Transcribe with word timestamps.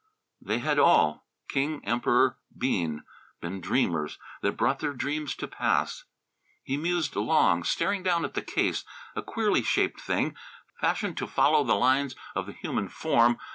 They 0.41 0.57
had 0.57 0.79
all 0.79 1.27
King, 1.47 1.79
Emperor, 1.85 2.39
Bean 2.57 3.03
been 3.39 3.61
dreamers 3.61 4.17
that 4.41 4.53
brought 4.57 4.79
their 4.79 4.93
dreams 4.93 5.35
to 5.35 5.47
pass. 5.47 6.05
He 6.63 6.75
mused 6.75 7.15
long, 7.15 7.63
staring 7.63 8.01
down 8.01 8.25
at 8.25 8.33
the 8.33 8.41
case; 8.41 8.83
a 9.15 9.21
queerly 9.21 9.61
shaped 9.61 10.01
thing, 10.01 10.35
fashioned 10.79 11.17
to 11.17 11.27
follow 11.27 11.63
the 11.63 11.75
lines 11.75 12.15
of 12.33 12.47
the 12.47 12.53
human 12.53 12.87
form. 12.89 13.37